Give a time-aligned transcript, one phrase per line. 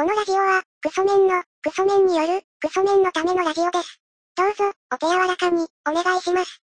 [0.00, 4.00] このラジオは、クソメンの、クソメンによる、クソメンのためのラジオです。
[4.34, 6.62] どうぞ、お手柔らかに、お願いします。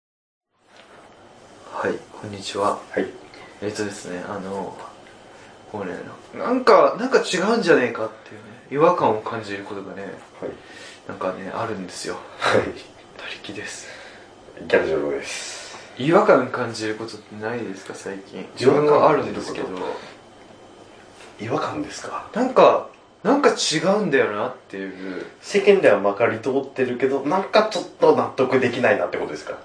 [1.71, 2.71] はい、こんにちは。
[2.89, 3.07] はい。
[3.61, 4.77] えっとですね、あの、
[5.71, 5.97] こうね、
[6.37, 10.11] なんか、なんか違うんじゃねえかっていうね、違和感を感じることがね、はい。
[11.07, 12.15] なんかね、あるんですよ。
[12.37, 12.63] はい。
[13.15, 13.87] 他力です。
[14.59, 15.77] ギャルジョロです。
[15.97, 18.45] 違和感感じることってないですか、最近。
[18.59, 19.69] 自分はあるんですけど、
[21.39, 22.29] 違和感ですか？
[22.33, 22.89] なんか、
[23.23, 29.53] なんか違うんだよなっていう、世間ではまかり通ってるけど、なんかちょっと納得できないなってことですか？
[29.53, 29.61] はい。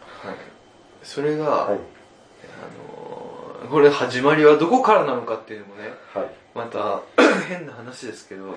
[1.03, 1.79] それが、はい。
[1.79, 6.31] あの、これ始まりはどこからなのかっていうのもね、はい。
[6.55, 7.01] また
[7.49, 8.55] 変な話ですけど、は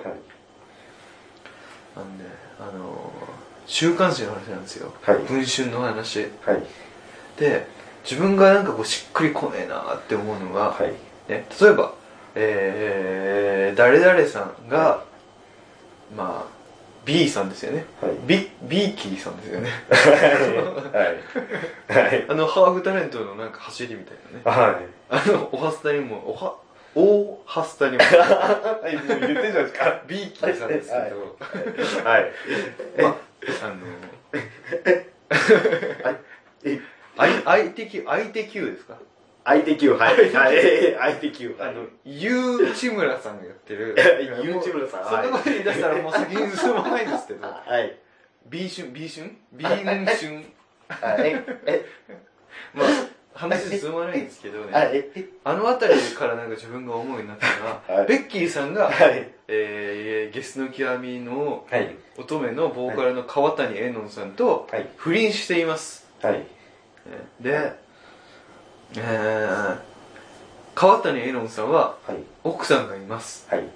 [1.96, 2.24] あのね、
[2.58, 3.12] あの
[3.66, 4.92] 週刊誌の話なんですよ。
[5.02, 6.28] はい文春の話。
[6.44, 6.62] はい。
[7.38, 7.66] で、
[8.04, 10.92] 自分がなんかこうしっくりこねえなって思うのが、はい。
[11.30, 11.94] ね、例えば、
[12.42, 15.04] えー、誰々さんが、
[16.16, 16.60] まあ、
[17.04, 17.84] B さんですよね。
[18.00, 18.12] はい。
[18.26, 19.70] ビ、ビーキーさんですよね。
[20.92, 21.04] は
[21.98, 22.02] い。
[22.08, 22.26] はい。
[22.28, 24.62] あの、ハーフタレントのなんか走りみたいなね。
[24.62, 24.76] はい。
[25.08, 26.56] あの、おはスタにも、おは、
[26.94, 30.00] 大ハスタにも、はい、言ってるじゃないですか？
[30.06, 31.36] ビーキーさんですけど、
[32.08, 32.32] はい。
[33.00, 33.14] まあ、
[33.64, 33.76] あの、
[36.64, 36.80] え、
[37.16, 38.94] 相相手 Q、相手 Q ですか
[39.50, 40.32] 相手級、はい。
[40.32, 40.94] はい。
[40.96, 41.70] 相手級、はい。
[41.70, 43.96] あの、ゆうちむらさんがやってる
[44.44, 47.96] ゆうちむらさんそんなこと言い出したらもう先に進まないんですけど、 はい。
[48.46, 50.44] B 春 ?B 春 ?B 春？
[50.88, 51.44] はい。
[51.66, 51.84] え、
[52.74, 52.86] まあ、
[53.34, 59.30] 話進まないんですけどあ、ね、え、え、あのあたりからなんか自分が思うようになったのは、はいベッキーさんが、はい。
[59.48, 61.96] えー、ゲスの極みのはい。
[62.16, 64.88] 乙女のボーカルの川谷絵音さんとはい。
[64.96, 66.08] 不倫しています。
[66.22, 66.44] はい。
[67.40, 67.72] で、
[68.96, 69.78] えー、
[70.74, 72.16] 川谷絵音さんははい。
[72.44, 73.46] 奥さんがいます。
[73.50, 73.62] はい。
[73.62, 73.70] ね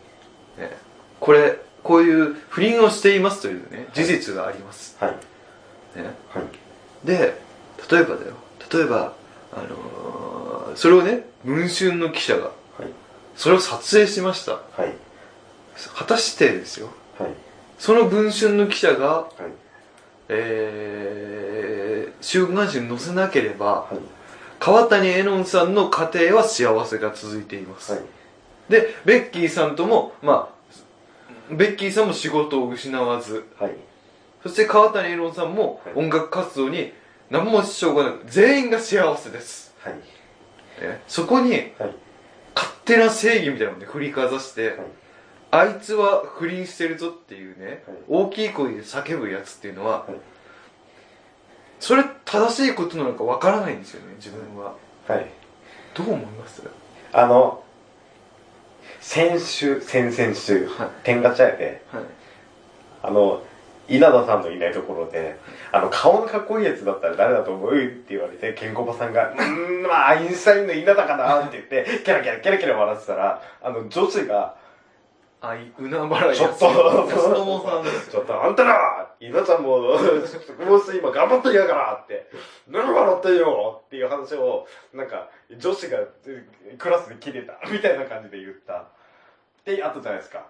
[1.21, 4.97] これ、こういう不倫をしていますというね、事実があります。
[5.01, 5.11] はい。
[5.99, 7.07] ね、はい。
[7.07, 7.41] で、
[7.91, 8.35] 例えばだよ。
[8.73, 9.13] 例えば、
[9.53, 10.15] あのー
[10.77, 12.53] それをね、文春の記者が、はい。
[13.37, 14.53] それを撮影しました。
[14.53, 14.95] はい。
[15.95, 16.89] 果たしてですよ。
[17.19, 17.31] はい。
[17.79, 19.53] その文春の記者が、はい。
[20.29, 23.99] えー、週刊誌に載せなければ、はい。
[24.65, 27.93] 川谷絵音さんの家庭は幸せが続いています。
[27.93, 28.03] はい。
[28.71, 30.55] で、ベッキーさんとも、ま
[31.51, 33.77] あ、ベッキーさんも仕事を失わず、はい。
[34.43, 36.95] そして川谷絵音さんもはい音楽活動に
[37.29, 39.75] 何も支障がなく、全員が幸せです。
[39.81, 39.97] はい。
[39.97, 41.73] ねそこにはい。
[42.55, 44.79] 勝手な正義みたいなので振りかざして、はい。
[45.51, 50.15] あいつは不倫してるぞっていうね、はい大きい声で叫ぶやつっていうのは、はい
[51.85, 54.75] それ正しいことなのかわからないんですよね、自分は。
[55.07, 55.27] はい。
[55.93, 56.63] どう思います？
[57.13, 57.63] あの、
[59.03, 62.05] 先週、先々週、はい天ガチャ屋で、はい。
[63.03, 63.43] あの、
[63.87, 65.39] 稲田さんのいないところで、
[65.73, 67.77] あの、顔のかっこいいやつだったら誰だと思う？
[67.77, 71.45] って言われて、ケンコバさんが、うーん、まあ、アインシュタインの稲田かな？
[71.45, 74.57] って言って、キャラキャラキャラキャラ笑ってたら、あの、女子が、
[75.49, 79.97] あい、うなばらいちょっと、安友さんですちょっと、あんたら、稲ちゃんも、
[80.27, 82.31] ちょっとこの人今頑張ってんやからって、
[82.69, 85.29] 何笑ってんよっていう話を、なんか、
[85.59, 86.47] 女子がえ
[86.79, 88.75] クラスで切れた、みたいな感じで言った。
[88.75, 88.87] っ
[89.65, 90.47] てあったじゃないですか。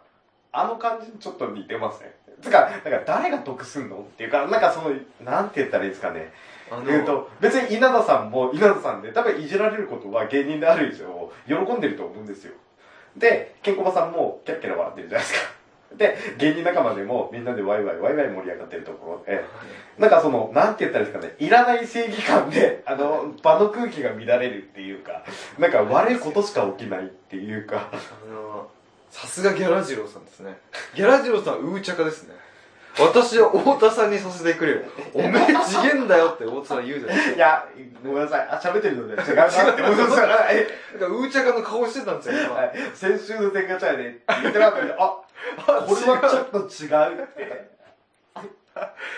[0.53, 2.15] あの感じにちょっと似てますね。
[2.41, 4.95] つか、なんか誰が得すんのっていうか、なんかその、
[5.25, 6.33] なんて言ったらいいですかね。
[6.71, 12.55] あの、言うと、別に稲田さんも稲田さんで、多分いじられることは芸人である以上、喜んでると思うんですよ。
[13.17, 15.55] で、ケンコバさんもキャッキャラ笑ってるじゃないですか。
[15.97, 19.45] で、芸人仲間でもみんなでワイワイワイワイ盛り上がってるところで、
[19.97, 25.23] なんかその、なんて言ったらいいですかね、いらない正義感で、あの、場の空気が乱れるっていうか、
[25.59, 28.69] なんか悪いことしか起きないっていうか、あの、
[29.09, 30.59] さすがギャラジローさんですね。
[30.97, 32.35] ギャラジローさん、うーちゃかですね。
[32.99, 34.79] 私は太田さんにさせてくれよ。
[35.15, 37.37] おめえ次元だよって太田さん言うじゃないですか。
[37.37, 37.69] いや、
[38.05, 42.55] ごめんなさい、あ、喋ってるので 違うなって思いまなんか、うーちゃかの顔してたんですよ、今。
[42.55, 45.19] はい先週の天下茶屋で言ってなかったけど、あ、
[45.87, 46.87] これはちょっと違
[47.19, 47.75] うって。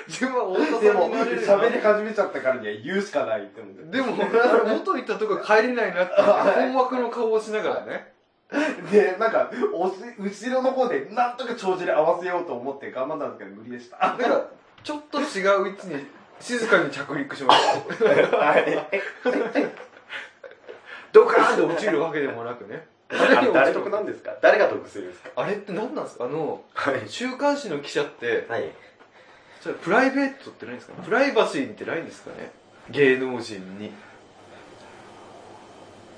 [0.06, 3.96] 自分は太田さんになれる喋り始めちゃったからには言うしかないって思って。
[3.96, 8.15] でも、元行ったとこ帰れないなって、困惑の顔をしながらね。
[8.93, 13.98] で、なんか、おし後ろの方で、なんとか帳尻合わせようと思って頑張ったんですけど、無理でした。
[13.98, 14.46] なんか、
[14.84, 16.06] ちょっと違う位置に
[16.38, 18.37] 静かに着陸しました。
[18.37, 18.88] はい。
[21.12, 22.87] ドカーンって落ちるわけでもなくね。
[23.08, 24.32] あれ誰る得なんですか？
[24.43, 25.31] 誰が得するんですか？
[25.37, 26.25] あれって何なんですか？
[26.25, 27.02] あの、はい。
[27.08, 28.70] 週刊誌の記者って、はい。
[29.60, 31.02] それプライベートってないんですか？
[31.02, 32.50] プライバシーってないんですかね？
[32.90, 33.93] 芸能人に。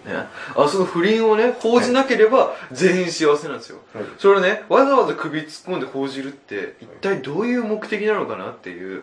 [0.09, 0.27] ね。
[0.57, 4.05] あその不倫をね報じなければ全員幸せなんですよ、はい。
[4.19, 9.03] それをねわざわざ首突っ込んで報じるって一体どういう目的なのかなっていう、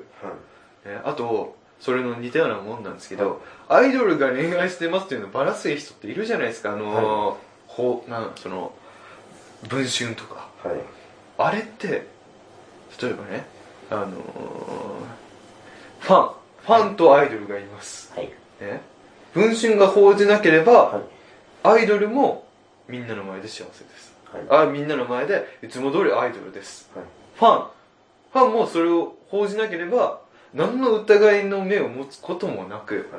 [0.86, 6.74] ね、あとそれの似たようなもんなんですけど、アイドルが恋愛してますっていうのをばらす人っているじゃないですか。
[6.74, 7.36] あのー
[7.68, 8.74] ほうなんその
[9.69, 10.50] 文春とか。
[10.63, 10.75] はい。
[11.38, 13.46] あれって例えばね
[13.92, 14.13] あのー
[16.00, 16.36] ファン。
[16.66, 18.25] ファンとアイドルがいます、はい。
[18.60, 18.81] ね、
[19.36, 21.04] 文春が報じなければ、はい。
[21.64, 22.48] アイドルも
[22.88, 24.16] みんなの前で幸せです。
[24.50, 24.64] はい。
[24.64, 26.90] あみんなの前でいつも通りアイドルです。
[26.96, 27.06] はい。
[27.36, 27.68] ファン。
[28.32, 30.22] ファンもそれを報じなければ
[30.54, 33.10] 何の疑いの目を持つこともなく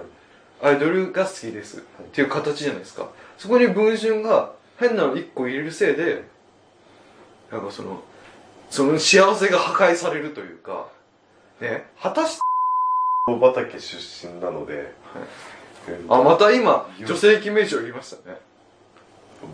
[0.63, 1.79] アイドルが好きです。
[1.79, 1.81] っ
[2.13, 3.09] ていう形じゃないですか。
[3.37, 6.25] そこに文春が変なの一個入れるせいで
[7.51, 8.03] なんかその
[8.71, 10.89] その幸せが破壊されるというか
[11.61, 11.87] ね。
[12.01, 12.41] 果たして
[13.29, 14.93] 大畑出身なので、
[16.09, 18.37] あまた今女性記名称言いましたね。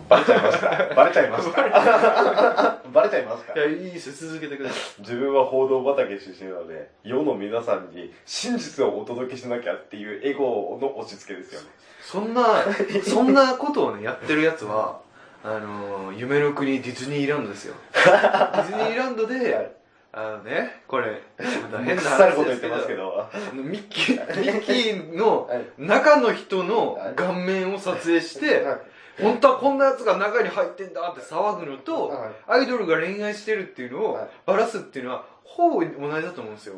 [0.09, 5.01] バレちゃいましたバレちゃいました バレちゃいましたいやいいです続けてください。
[5.01, 11.67] 自分は報道畑出身なので世の皆さんに真実をお届けしなきゃっていうエゴの押し付けですよね。
[12.01, 12.65] そんな
[13.03, 15.01] そんなことをねやってるやつは
[15.45, 17.75] あのー夢の国ディズニーランドですよ。
[17.93, 19.73] ディズニーランドで、はい
[20.15, 23.53] あのねこれ 変な腐ること言って話ですけどますけど。
[23.53, 25.65] あのミッキーミッキーのはい。
[25.79, 28.79] 中の人の顔面を撮影して、はい。
[29.23, 32.31] 本当はこんなやつが中に入ってんだって騒ぐのと、はい。
[32.47, 34.29] アイドルが恋愛してるっていうのをはい。
[34.45, 36.77] バラすっていうのはほぼ同じだと思うんですよ、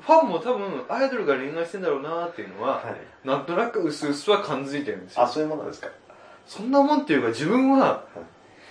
[0.00, 3.26] ファンも多分アイドルが恋愛してんだろうなっていうのは、はい。
[3.26, 5.22] なんとなく薄々は感づいてるんですよ。
[5.22, 5.88] あそういうものですか。
[6.46, 8.04] そんなもんっていうか自分は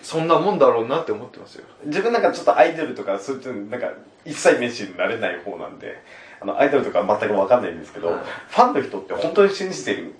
[0.01, 1.65] そんなもんだろうなって思ってますよ。
[1.85, 3.91] 自分なんかちょっとアイドルとかそういうなんか
[4.25, 6.01] 一切熱心になれない方なんで
[6.41, 8.19] あのアイドルとか全く分かんないんですけど、はい。
[8.49, 10.13] ファンの人って本当に信じてるん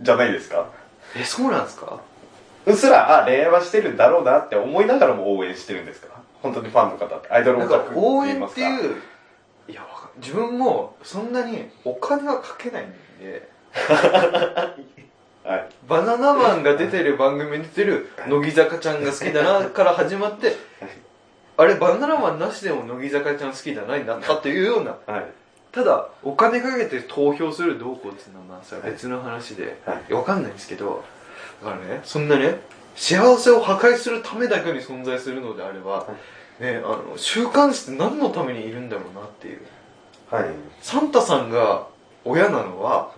[0.00, 0.66] じゃないですか？
[1.16, 2.00] えそうなんですか？
[2.66, 6.08] うっすらあ恋愛はしてるんだろうなって思いながらも応援してるんですか？
[6.42, 7.28] 本当にファンの方って。
[7.30, 8.60] アイドルオタク応援言いますか？
[8.76, 9.02] っていう
[9.68, 13.48] いやわか自分もそんなにお金はかけないんで
[15.44, 15.68] はい。
[15.86, 20.56] バナナマンが出てる番組に出てる乃木坂ちゃんが好きだなから始まって
[21.56, 24.96] あれバナナマンなしでも乃木坂ちゃん好きだなになったっていうような。
[25.06, 25.26] はい。
[25.70, 29.76] ただお金かけて投票するどうこうっていうのはまあそれは別の話で、
[30.10, 31.04] わかんないんですけど
[31.62, 32.60] だからねそんなね
[32.94, 36.06] 幸せを破壊するためだけに存在するのであれば、
[36.60, 39.60] ねあの週刊誌って何のためにいるんだろうなっていう。
[40.30, 40.44] はい。
[40.80, 41.88] サンタさんが
[42.24, 43.10] 親なのは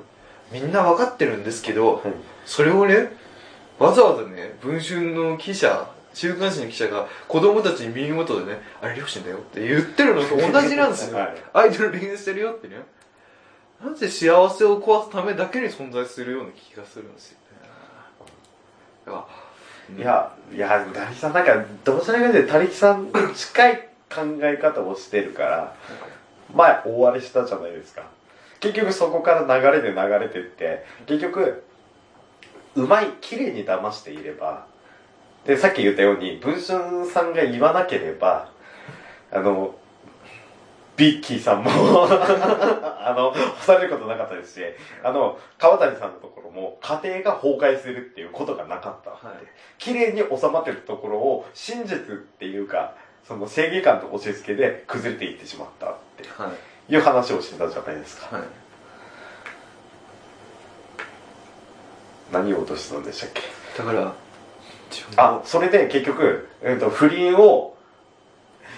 [0.50, 2.02] みんな分かってるんですけど、はい。
[2.44, 3.10] それをね
[3.78, 11.34] わざわざね文春の記者週刊誌の記者が子供たちに耳元でね「あれ両親だよ」って言ってるのと同じなんですよ、 はい。
[11.52, 12.82] アイドル恋愛してるよってね。
[13.84, 17.69] なぜ幸せを壊すためだけに存在するような気がするんですよね。
[19.04, 19.46] だから
[19.94, 25.75] いや、いや、ダリさんなんか、どちらかというと、他力さんに近い考え方をしてるから、
[26.52, 28.02] 前、大荒れしたじゃないですか。
[28.60, 31.64] 結局そこから流れで流れてって、結局、
[32.74, 34.66] うまい、綺麗に騙していれば、
[35.44, 38.50] で、さっき言ったように、文春さんが言わなければ、
[39.30, 39.74] あの、
[40.96, 41.70] ビッキーさんも
[42.08, 44.64] あの、干されることなかったですし、
[45.02, 49.10] あの、川谷さんのところも、家庭が崩壊するっていうことがなかった。
[49.10, 49.36] はい
[49.78, 52.94] 綺麗に収まってるところを真実っていうか
[53.26, 58.37] その正義感と押し付けで崩れていってしまったってはいいう話をしてたじゃないですか。
[58.37, 58.47] はい。
[62.33, 63.43] 何を落としてたんでしたっけ？
[63.78, 64.14] だから
[65.16, 67.76] あそれで結局、うん、と不倫を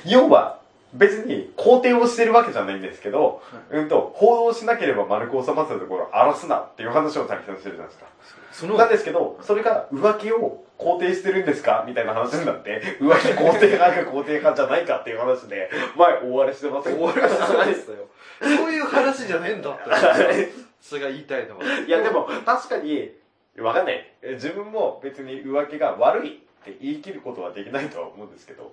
[0.05, 0.58] 要は
[0.95, 8.07] 別に肯定をしてるわけじゃないんですけど、うんと報道しなければ丸く収まってたところを荒らすなっていう話を滝さんしてるじゃないですか
[8.53, 17.97] そのなんですけど、それが浮気を肯定してるんですかみたいな話になって、浮気肯定派か肯定派じゃないかっていう話で、前大荒れしてます終わりじゃないですよ。
[18.41, 21.65] そういう話じゃねえんだって それが言いたいのは。
[21.65, 23.13] いやでも、確かに、
[23.59, 24.05] わかんない。
[24.35, 28.73] 自分も別に浮気が悪いって言い切ることはできないとは思うんですけど、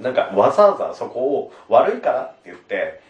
[0.00, 3.00] なんかわざわざそこを悪いからって言って、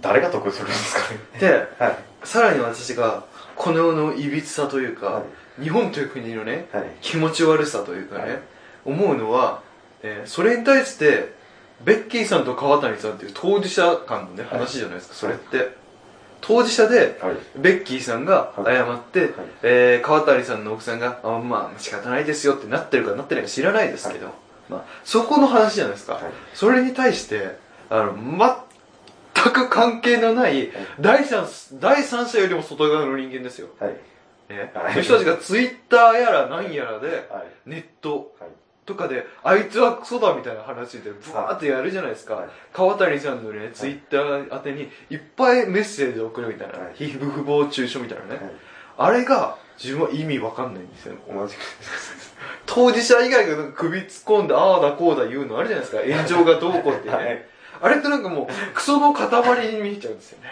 [0.00, 1.18] 誰が得するんですかね。
[1.40, 1.96] ではい。
[2.24, 3.24] さらに私が
[3.56, 5.22] この世のいびつさというか、は
[5.60, 6.84] 日本という国のねはい。
[7.00, 8.38] 気持ち悪さというかね、はい。
[8.84, 9.62] 思うのは、
[10.02, 11.36] えーそれに対して
[11.84, 14.58] ベッキーさんと川谷さんっていう当事者間のねはい。
[14.58, 15.76] 話じゃないですか、それって。
[16.40, 17.36] 当事者ではい。
[17.56, 19.30] ベッキーさんが謝って、
[19.62, 24.28] えー川谷さんの奥さんが、あまあ仕方ないですよってなってるかなってないか知らないですけど、
[24.68, 26.22] まあ、そこの話じゃないですか、はい。
[26.54, 27.56] それに対して
[27.90, 28.14] あの
[29.34, 30.70] 全く関係のない
[31.00, 33.68] 第三第三者よりも外側の人間ですよ。
[33.78, 33.96] はい。
[34.48, 34.92] ね、はい。
[34.92, 37.46] そういう人たちがツイッターやら何やらで、はい。
[37.66, 38.50] ネットはい。
[38.88, 42.36] とかで、あいつはクソだみたいな話で、ブワーってやるじゃないですか。
[42.36, 42.48] はい。
[42.72, 46.78] 川谷さんのね、ツイッター宛てに、いっぱいメッセージを送るみたいな。
[46.78, 46.94] はい。
[46.94, 48.30] 皮膚不法中傷みたいなね。
[48.36, 48.52] はい。
[48.96, 51.14] あれが、自分は意味わかんないんですよ。
[51.32, 51.58] 同じく。
[52.66, 56.02] 当事者以外が首突っ込んで、ああだこうだ言うのあるじゃないですか。
[56.16, 57.14] 炎上がどうこうってね。
[57.14, 57.44] はい
[57.80, 59.28] あれってなんかもう、クソの塊
[59.72, 60.48] に見えちゃうんですよね。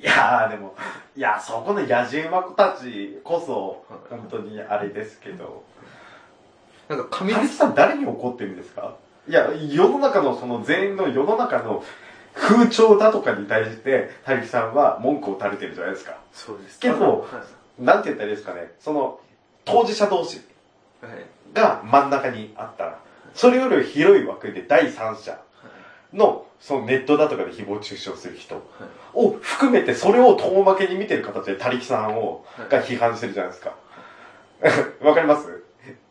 [0.00, 0.74] いやーでも、
[1.14, 5.62] いや、そこの野じ馬子たちこそ、本当にあれですけど。
[6.88, 8.94] なんか紙神木さん誰に怒ってるんですか？
[9.28, 11.84] いや、世の中のその全員の世の中の
[12.34, 16.16] 風潮だとかに対して、た木さんは文句を垂れてるじゃないですか。
[16.32, 17.30] そうですけどはい
[17.78, 18.72] なんて言ったらいいですかね。
[18.78, 19.20] その、
[19.64, 20.40] 当事者同士
[21.02, 21.12] はい。
[21.54, 22.98] が真ん中にあったら、
[23.34, 25.38] それより広い枠で第三者
[26.12, 28.62] の、そのネットだとかで誹謗中傷する人
[29.12, 32.68] を含めて、それを遠負けに見てる形で、たりきさんを、はい。
[32.68, 33.74] が批判してるじゃないですか。
[35.02, 35.62] わかります？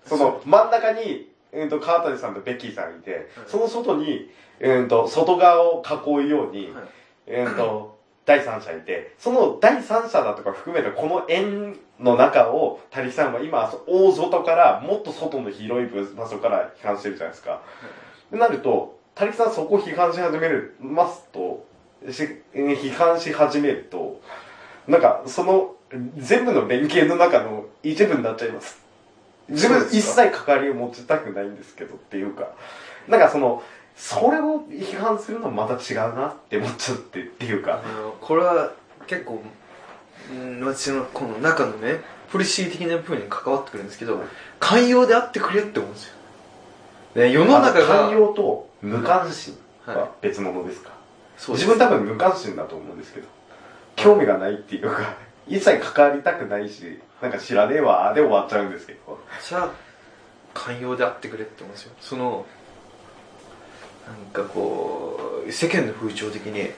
[0.05, 4.29] その、真ん中に、うんと、川谷さんとベッキーさんいて、その外に、
[4.59, 7.39] うんと、外側を囲うように、はい。
[7.45, 7.92] うんと、
[8.25, 17.61] 第三者いて、その第三者だとか含めたこの円の中を、たりきさんは今、大外から、もっと外の広い場所から批判してるじゃないですか。
[18.27, 21.65] ってなると、たりきさんそこを批判し始める、ますと、
[22.09, 24.21] し批判し始めると、
[24.87, 25.75] なんか、その、
[26.17, 28.81] 全部の連携の中の一部になっちゃいます。
[29.49, 32.49] 自分一切関わりを持ちたくないんですけどっていうか、
[33.07, 33.61] なんかその、
[33.95, 37.81] それを批判するのもまた違うなって思っちゃってっていうか、
[38.21, 38.71] これは
[39.07, 39.41] 結構、
[40.31, 44.23] うん、私のこの中のね、ポリシー的な部分に関わってくるんですけど、
[44.59, 46.13] 寛容であってくれって思うんですよ。
[47.15, 50.91] ね、世の中が、あ寛容と無関心はは別物ですか、
[51.37, 53.27] そうです自分多分無関心だと思うんですけど、
[53.95, 55.15] 興味がないっていうか、
[55.47, 59.19] 一切関わりたくないし、なんか知らねえわーで終わっちゃうんですけど。
[59.47, 59.69] じゃあ、
[60.53, 61.93] 寛容であってくれって思うんですよ。
[61.99, 62.45] その、
[64.07, 66.69] なんかこう、世間の風潮的に、はい。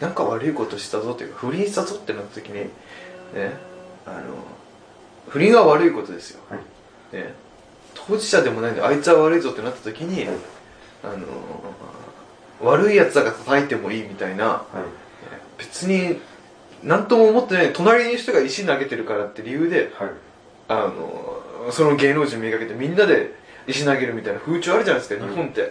[0.00, 2.70] なんか悪いことしたぞというか、不倫したぞってなった時に、ね、
[4.06, 4.34] あの、
[5.28, 6.40] 不倫は悪いことですよ。
[6.48, 6.60] はい
[7.12, 7.34] ね、
[7.94, 10.36] 当事者でもないんで、あいつは悪いぞってなった時に、はい
[11.02, 11.26] あの、
[12.60, 14.64] 悪い奴だから叩いてもいいみたいな、はい。
[15.58, 16.20] 別に、
[16.82, 20.10] なんとも思ってない、隣の人が石投げてるからって理由で、はい。
[20.68, 23.34] あの、その芸能人めがけてみんなで
[23.66, 25.60] 石投げるみたいな風潮あるじゃないですか、はい日本って。
[25.60, 25.70] はい。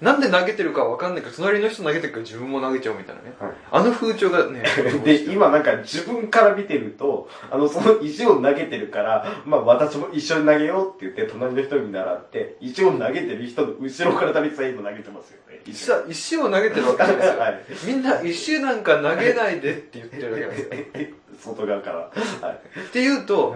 [0.00, 3.34] なんで投げてるかわかんないから、隣の人投げてるから自分も投げちゃうみたいなね。
[3.38, 4.64] はいあの風潮がね、
[5.04, 15.60] で、今なんか自分から見てると、あの、その石を投げてるから、まあ私も一緒に投げようって言って、隣の人に習って、石を投げてる人の後ろから旅さん今投げてますよね。
[15.66, 17.38] 石は石を投げてるわけじゃないですよ。
[17.38, 17.64] はい。
[17.86, 21.08] みんな石なんか投げないでって言ってるわけですよ。
[21.54, 21.98] 外側から。
[22.48, 22.80] はい。
[22.80, 23.54] って言うと、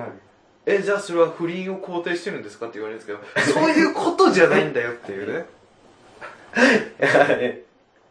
[0.66, 5.44] え、じゃあそれは不倫を肯定してるんですかって言われるんですけど、そういうことじゃないんだよっていうね。
[6.54, 7.64] はい。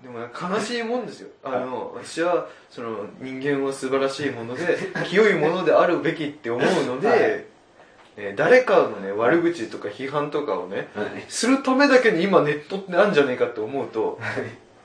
[0.04, 1.30] でもね悲しいもんですよ。
[1.44, 7.20] あの、私は、その、人間は素晴らしいもので、 清いものであるべきって思うので、はい
[8.16, 11.26] ね誰かのね、悪口とか批判とかをね、はい。
[11.30, 14.20] するためだけに今ネットってあるんじゃねえかって思うと、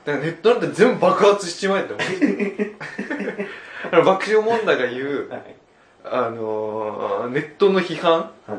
[0.05, 2.03] だからネットなんて全部爆発しちまえって思
[3.91, 4.03] う。
[4.05, 5.55] 爆笑問題が言う、はい。
[6.05, 8.31] あのーネットの批判？
[8.47, 8.57] はい。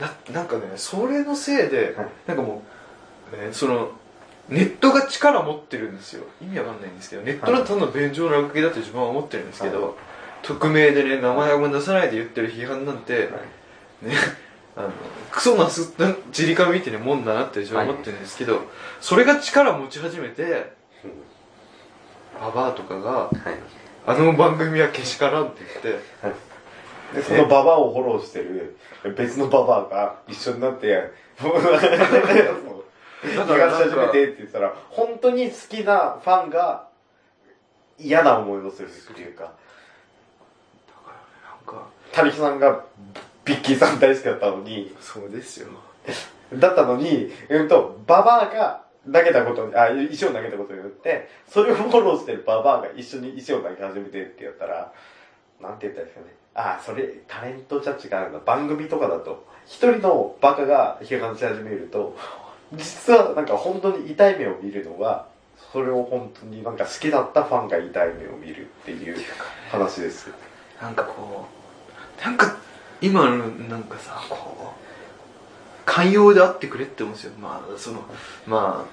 [0.00, 2.77] ななんかね、それのせいで、はいなんかもう、
[3.36, 3.90] ね、その、
[4.48, 6.24] ネットが力持ってるんですよ。
[6.40, 9.92] 意味わかんないんですけど、ネットのただの便乗の落書きだと自分は思ってるんですけど、はい
[10.42, 13.28] 匿名でね、名前も出さないで言ってる批判なんて、
[14.02, 14.12] ね、
[14.76, 14.90] あの、
[15.30, 18.62] クソなす、なじりかみってね、もんだなって自分は思ってるんですけど、
[19.00, 20.72] それが力持ち始めて、
[22.40, 23.34] ババアとかが、はい。
[24.06, 28.78] あの番組はけしからんって言って、で、そのババアをフォローしてる
[29.16, 31.12] 別のババアが一緒になって、
[33.22, 36.88] そうだから東なんか始めてって言ったら、本当に好きなファンが
[37.98, 39.52] 嫌な思いをするっていうか、なん
[41.66, 42.84] か、タリキさんが
[43.44, 45.68] ビッキーさん大好きだったのに、そうですよ。
[46.54, 54.92] だったのに、うんと、ババアが投げたことに、あ、石を投げたことによって、それをフォローしてるババアが一緒に石を投げ始めてってやったら、
[55.60, 56.34] なんて言ったらいいですかね。
[56.54, 58.38] あ、それ、タレントじゃ違うな。
[58.40, 62.16] 番組とかだと、一人のバカが批判し始めると、
[62.74, 65.28] 実はなんか本当に痛い目を見るのは、
[65.72, 69.16] それを本当になんか好きだったファンが痛い目を見るっていう
[69.70, 70.30] 話です。
[70.80, 71.46] なんかこ
[72.20, 72.56] う、なんか、
[73.00, 74.88] 今のなんかさ、こう、
[75.84, 77.32] 寛容であってくれって思うんですよ。
[77.40, 78.02] まあ、その、
[78.46, 78.86] ま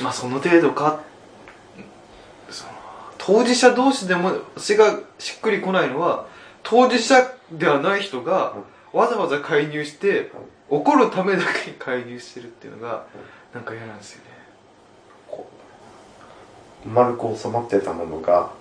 [0.00, 1.00] あ、まあその程度か、
[3.18, 6.26] 当事者同士でも、私がしっくりこないのは、
[6.62, 8.54] 当事者ではない人が
[8.92, 10.30] わざわざ介入して
[10.70, 13.04] 怒るためだけに介入してるっていうのが
[13.52, 14.30] なんか嫌なんですよね。
[15.28, 15.50] こ
[16.86, 18.58] う丸く収まってたものが。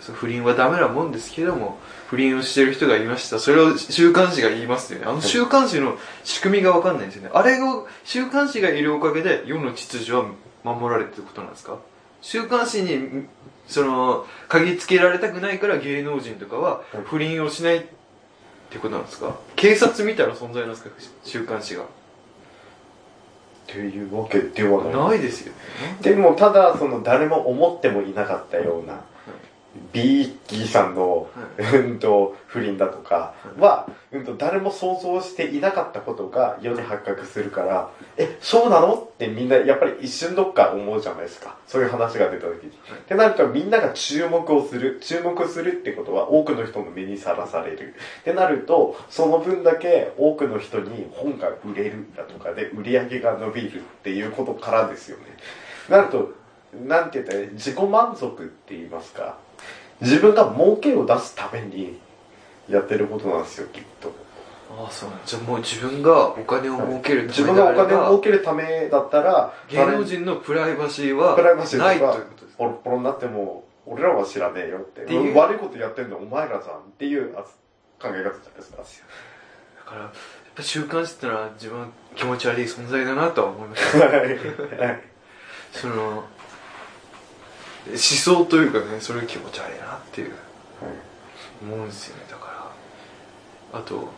[0.00, 3.38] そう不倫はダメなもんですけども不倫をしてる人がいました。
[3.38, 5.06] それを週刊誌が言いますよね。
[5.06, 7.30] あの週刊誌の仕組みが分かんないんですよね。
[7.32, 10.24] あれを週刊誌がいるおかげで世の秩序は
[10.64, 11.78] 守られてることなんですか？
[12.20, 13.26] 週刊誌に
[13.66, 17.86] その嗅ぎつけられたくないから芸能人とかは不倫をしない
[18.68, 19.36] ってことなんですか？
[19.56, 20.90] 警察みたいな存在なんですか？
[21.24, 21.82] 週刊誌が。
[21.84, 21.86] っ
[23.66, 24.94] ていうわけではない。
[25.10, 25.58] ないですよね。
[26.02, 29.00] でもただその誰も思ってもいなかったような
[29.92, 31.28] B キーさんの、
[31.58, 38.94] うんと不倫だとかは、うんと誰も想像していなかったことが世に発覚するからえそうなの？
[38.94, 41.56] ってみんなやっぱり一瞬どっか思うじゃないですか。
[41.66, 42.70] そういう話が出た時に。
[42.70, 42.72] っ
[43.06, 47.94] てなるとみんなが注目をする注目するってことは多くの人の目にさらされる。
[48.20, 55.24] ってなるとその分だけ多くの人に本が売れるだとかで売り上げが伸びるっていうことからですよね。
[55.88, 56.32] なると
[56.86, 59.38] なんて言ったら自己満足って言いますか
[60.04, 61.98] 自分が儲けを出すために
[62.68, 64.12] やってることなんですよきっと。
[64.70, 75.02] ああそうじゃあもう自分がお金を儲けるた自分めであればがお金を儲けるためだったら芸能人のプライバシーはプライバシーとかないということですポロポロになっても俺らは知らねえよって。
[75.02, 77.48] って悪いことやってんのお前らじゃんっていうあ考
[78.04, 78.78] え方じゃないですか。
[78.78, 80.10] だからやっ
[80.54, 84.38] ぱ週刊誌ってのは自分は気持ち悪い存在だなとは思いましたはい。
[85.72, 86.24] その
[87.88, 90.32] 思想というかねそれ気持ち悪いなっていう。
[91.62, 92.70] 思うんですよねだか
[93.72, 93.78] ら。
[93.78, 94.08] あと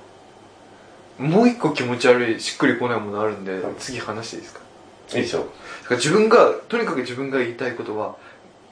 [1.19, 3.75] もう一個気持ち悪いしっくりこないものあるんで、はい。
[3.79, 4.61] 次話していいですか？
[5.15, 5.51] いいでしょだか
[5.91, 8.17] ら自分がとにかく自分が言いたいことは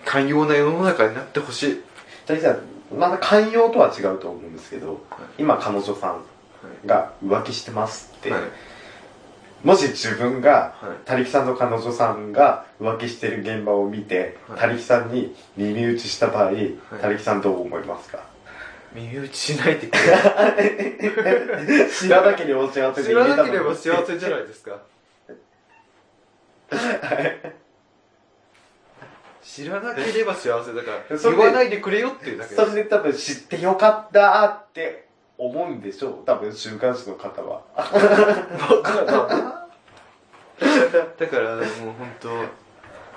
[0.04, 1.82] 寛容な世の中になってほしい、
[2.26, 2.58] 大さん
[2.98, 4.98] まだ寛容とは違うと思うんですけどはい。
[5.38, 6.24] 今彼女さん
[6.86, 8.42] が浮気してますって、はい
[9.64, 10.96] もし自分がはい。
[11.06, 14.58] 他力さんの彼女さんが浮気してる現場を見て、はい。
[14.60, 16.74] 他力さんに耳打ちした場合、い。
[17.00, 18.34] 他力さんどう思いますか？
[18.94, 19.96] 耳打ちしないでく
[21.92, 24.78] 知らなければ幸せ知らなければ幸せじゃないですか
[29.42, 35.03] 知らなければ幸せだから 言わないでくれよっていうだけそれで多分知ってよかったって
[35.36, 36.14] 思うんでしょう。
[36.24, 37.62] 多分週刊誌の方は。
[41.18, 41.64] だからもう
[41.98, 42.28] 本当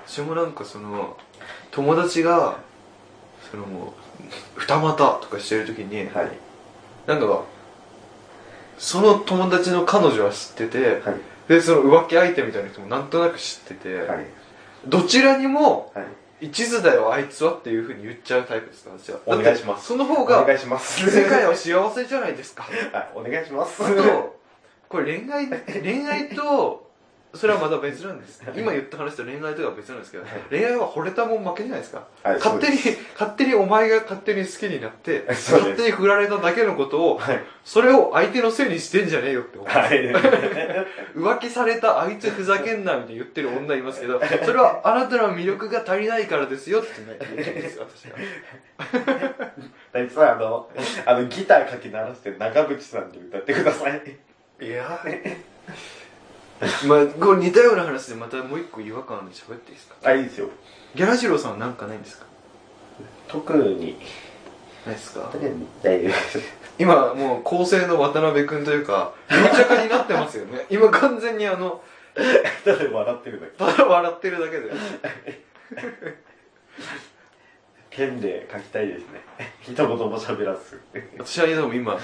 [0.06, 1.16] 私もなんかその
[1.70, 2.58] 友達が
[3.50, 3.94] そのも
[4.56, 6.30] う二股とかしてる時にはい。
[7.06, 7.44] なんか
[8.78, 11.16] その友達の彼女は知っててはい。
[11.48, 14.26] でその浮気相手みたいな人もなんとなく知ってて、はい。
[14.86, 16.06] どちらにもはい
[16.40, 19.18] 一途だよあいつはっていうふうに言っちゃうタイプです私は。
[19.26, 19.86] お願いします。
[19.86, 21.10] その方おが願いします。
[21.10, 22.64] 世界は幸せじゃないですか。
[22.92, 23.82] はいお願いします。
[23.82, 24.38] あと
[24.88, 26.87] これ恋愛恋愛と
[27.34, 28.42] それはまだ別なんです。
[28.56, 30.32] 今言った話と恋愛とは別なんですけど、はい。
[30.48, 32.76] 恋愛は惚れたもん負けじゃないですか、はい勝手に
[33.12, 37.40] 勝手にお前が勝手に好きになって勝手に振られただけのことをはい。
[37.64, 40.08] それを相手のせいにしてんじゃねえよって思う、はい。
[41.14, 49.52] 浮気されたあいつふざけんなみたいに言ってる女いますけどそれはあなたの魅力が足りないからですよって言うんですよ私は。
[49.92, 50.70] 大地さんあの
[51.04, 54.02] あのギターかき鳴らして長渕さんに歌ってください。
[54.60, 55.00] いや
[56.86, 59.94] まあこれ似たような話でまたもう一個違和感あるんで喋っていいですか？
[60.02, 60.48] あいいですよ。
[60.94, 62.26] ギャラジローさんはなんかないんですか？
[63.28, 63.96] 特に。
[64.86, 65.30] ないですか？
[65.32, 65.48] 大丈
[66.08, 66.40] 夫です。
[66.78, 70.66] 今もう構成の渡辺君というか無茶化になってますよね。
[70.70, 71.82] 今完全にあの
[72.64, 73.52] ただ笑ってるだけ。
[73.58, 74.70] ただ笑ってるだけで。
[77.90, 79.22] ペンで書きたいですね。
[79.60, 80.80] 一言も喋らず。
[81.18, 81.98] 私はでも今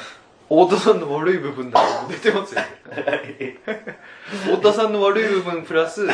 [0.49, 2.67] 太田さんの悪い部分だけ出てますよね
[4.25, 6.09] 太田さんの悪い部分プラス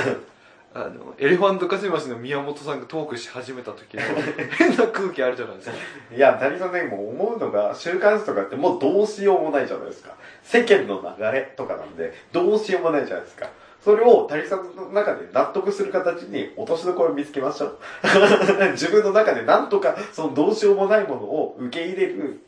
[0.73, 4.03] あのエレファントカシマシの宮本さんがトークし始めた時の
[4.57, 5.77] 変な空気あるじゃないですか
[6.15, 10.15] いや、谷さんね、もう思うのが、週刊誌とかってもうどうしようもないじゃないですか。
[10.45, 13.49] 世間の流れとかなんで、どうしようもないじゃないですか。
[13.85, 17.79] それを谷さんの中で納得する形に落としどころを見つけましょう。
[18.73, 22.41] 自分の中でなんとかそのどうしようもないものを受け入れる、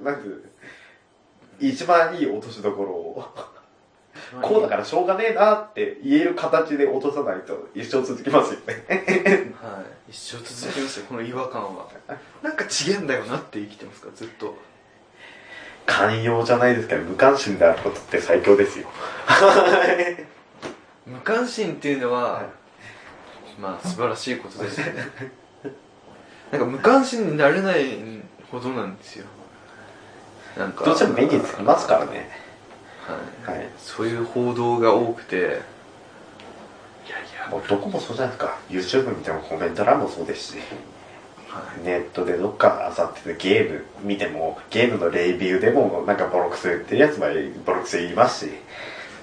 [0.00, 0.42] なんていう
[1.60, 3.24] 一番いい落としどころを、
[4.42, 8.84] こうだからしょうがねえなって言える形で落とさないと一生続きますよね。
[9.60, 10.10] はい。
[10.10, 11.88] 一生続きますよこの違和感は。
[12.42, 14.56] なんか違えんだよなって生きてますからずっと。
[15.86, 18.86] 寛容じゃないですけど、無関心であることって最強ですよ。
[21.06, 22.46] 無関心っていうのは、はい。
[23.58, 25.08] まあ素晴らしいことですよね。
[26.52, 27.98] なんか無関心になれない
[28.50, 29.26] ほどなんですよ。
[30.58, 30.84] なんか。
[30.84, 32.30] どうしても目につきますからね
[33.08, 33.58] はい。
[33.58, 33.68] はい。
[33.78, 35.36] そういう報道が多くて。
[35.36, 35.52] いやい
[37.40, 37.48] や。
[37.50, 38.58] もうどこもそうじゃないですか。
[38.68, 40.58] YouTube 見てもコメント欄もそうですし。
[41.48, 41.84] はい。
[41.84, 47.26] ネットでどっかあさっててゲーム見てもゲームのレビューでもなんかボロクソ言ってるやつも
[47.64, 48.52] ボロクソ言いますし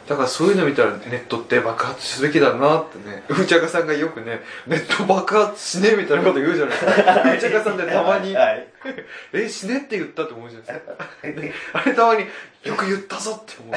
[0.07, 7.33] だからそういうの見たらネットって爆発すべきだなってね、うちゃかさんがよくね、ネット爆発しねえみたいなこと言うじゃないですか。
[7.33, 8.67] うちゃかさんってたまに、はい
[9.33, 10.95] え、死ねって言ったと思うじゃないですか。
[11.41, 12.27] であれたまに、
[12.63, 13.75] よく言ったぞって思う。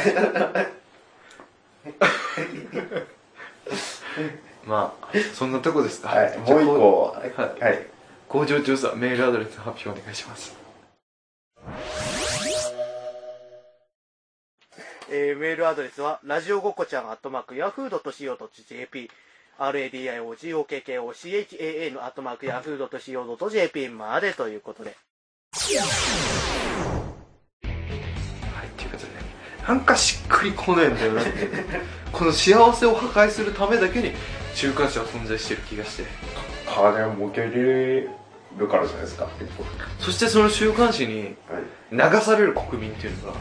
[4.69, 6.09] まあ、そんなとこですか。
[6.09, 7.33] はい、もう一個はい
[7.65, 7.87] はい
[8.29, 10.58] 工場調査、メールアドレスの発表お願いします。
[15.11, 19.11] えーメールアドレスは、ラジオごっこちゃん、アットマーク、ヤフー .co.jp、
[19.59, 24.91] radiogokochan のアットマーク、ヤフー .co.jp までということで。
[24.91, 24.97] は
[28.65, 29.13] い、ということで、
[29.67, 31.31] なんかしっくりこねえんだよなって。
[32.13, 34.13] この幸せを破壊するためだけに、
[34.55, 36.05] 週刊誌は存在してる気がして。
[36.67, 38.11] 金を儲けれ
[38.59, 39.27] るからじゃないですか
[39.99, 43.39] そしてその週刊誌にはい流される国民っていうのが、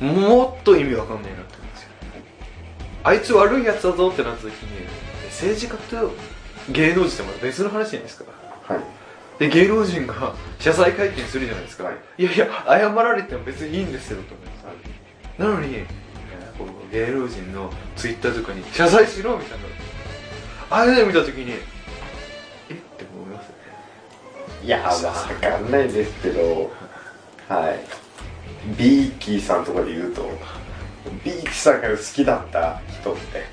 [0.00, 1.88] もっと意味わかんないなって思うんですよ。
[3.04, 4.86] あいつ悪いやつだぞってなった時に、
[5.26, 6.12] 政治家と
[6.70, 8.24] 芸能人ってまた別の話じゃないですか。
[8.72, 8.80] はい
[9.38, 11.84] で、芸能人が謝罪会見するじゃないですか。
[11.84, 15.40] はいいやいや、謝られても別にいいんですよ、と思います。
[15.40, 15.86] なのに、
[16.92, 19.64] 芸能人のツイッターとかに謝罪しろみたいな。
[20.68, 22.74] ああいうの見た時に、え？
[22.74, 23.60] って思いますよね。
[24.62, 24.92] いやわ
[25.40, 26.70] かんないですけど
[27.48, 27.80] はい
[28.78, 30.22] ビーキーさんとかで言うと
[31.24, 33.44] ビーキーさんが好きだった人って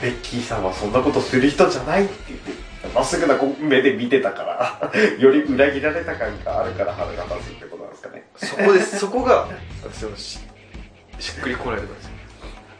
[0.00, 8.24] ベッキーさんはそんなことする人じゃないって言ってまっすぐな目で見てたから より裏切られた感があるから腹が立つってことなんですかね。
[8.36, 9.48] そこです、そこが、
[10.16, 10.38] し
[11.18, 12.10] しっくりこないところですよ。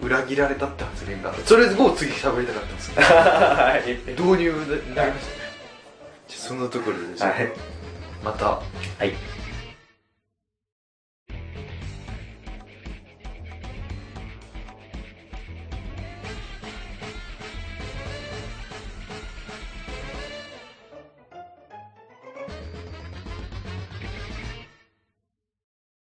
[0.03, 1.35] 裏切られたって発言が。
[1.44, 3.92] それを次喋りたかったんですけど、はい。
[4.12, 4.53] 導入
[4.87, 5.33] になりました。
[5.33, 5.46] ね。
[6.29, 7.53] じゃあそんなところで、はい。
[8.22, 8.46] また。
[8.46, 8.61] は
[9.01, 9.36] い